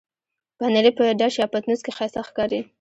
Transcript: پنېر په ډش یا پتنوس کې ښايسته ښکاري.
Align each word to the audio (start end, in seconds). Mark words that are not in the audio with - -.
پنېر 0.57 0.85
په 0.97 1.03
ډش 1.19 1.33
یا 1.41 1.47
پتنوس 1.53 1.79
کې 1.83 1.95
ښايسته 1.97 2.21
ښکاري. 2.27 2.59